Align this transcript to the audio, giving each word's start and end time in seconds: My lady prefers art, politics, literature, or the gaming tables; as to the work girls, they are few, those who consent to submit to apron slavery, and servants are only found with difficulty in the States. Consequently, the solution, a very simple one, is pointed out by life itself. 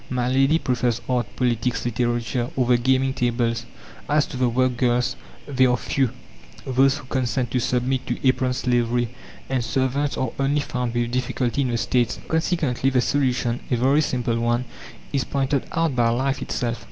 My 0.09 0.27
lady 0.27 0.57
prefers 0.57 0.99
art, 1.07 1.27
politics, 1.35 1.85
literature, 1.85 2.49
or 2.55 2.65
the 2.65 2.79
gaming 2.79 3.13
tables; 3.13 3.67
as 4.09 4.25
to 4.25 4.35
the 4.35 4.49
work 4.49 4.75
girls, 4.75 5.15
they 5.47 5.67
are 5.67 5.77
few, 5.77 6.09
those 6.65 6.97
who 6.97 7.05
consent 7.05 7.51
to 7.51 7.59
submit 7.59 8.07
to 8.07 8.27
apron 8.27 8.53
slavery, 8.53 9.09
and 9.47 9.63
servants 9.63 10.17
are 10.17 10.31
only 10.39 10.61
found 10.61 10.95
with 10.95 11.11
difficulty 11.11 11.61
in 11.61 11.67
the 11.69 11.77
States. 11.77 12.17
Consequently, 12.27 12.89
the 12.89 12.99
solution, 12.99 13.59
a 13.69 13.75
very 13.75 14.01
simple 14.01 14.39
one, 14.39 14.65
is 15.13 15.23
pointed 15.23 15.67
out 15.71 15.95
by 15.95 16.09
life 16.09 16.41
itself. 16.41 16.79